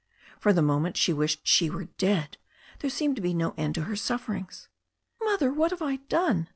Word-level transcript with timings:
For 0.39 0.51
the 0.51 0.63
moment 0.63 0.97
she 0.97 1.13
wished 1.13 1.45
she 1.45 1.69
were 1.69 1.83
dead. 1.99 2.39
There 2.79 2.89
seemed 2.89 3.17
to 3.17 3.21
be 3.21 3.35
no 3.35 3.53
end 3.55 3.75
to 3.75 3.83
her 3.83 3.95
sufferings. 3.95 4.67
"Mother, 5.21 5.53
what 5.53 5.69
have 5.69 5.83
I 5.83 5.97
done?" 5.97 6.47